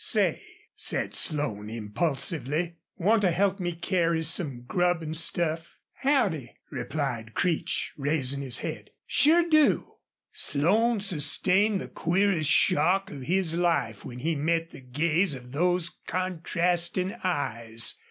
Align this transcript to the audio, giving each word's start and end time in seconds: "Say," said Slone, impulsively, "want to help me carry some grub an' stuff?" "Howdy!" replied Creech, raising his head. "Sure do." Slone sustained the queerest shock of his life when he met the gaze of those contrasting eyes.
"Say," 0.03 0.41
said 0.75 1.15
Slone, 1.15 1.69
impulsively, 1.69 2.77
"want 2.97 3.21
to 3.21 3.29
help 3.29 3.59
me 3.59 3.73
carry 3.73 4.23
some 4.23 4.63
grub 4.63 5.03
an' 5.03 5.13
stuff?" 5.13 5.75
"Howdy!" 5.99 6.55
replied 6.71 7.35
Creech, 7.35 7.93
raising 7.97 8.41
his 8.41 8.57
head. 8.65 8.89
"Sure 9.05 9.47
do." 9.47 9.97
Slone 10.33 11.01
sustained 11.01 11.79
the 11.79 11.87
queerest 11.87 12.49
shock 12.49 13.11
of 13.11 13.21
his 13.21 13.55
life 13.55 14.03
when 14.03 14.17
he 14.17 14.35
met 14.35 14.71
the 14.71 14.81
gaze 14.81 15.35
of 15.35 15.51
those 15.51 15.99
contrasting 16.07 17.13
eyes. 17.23 17.93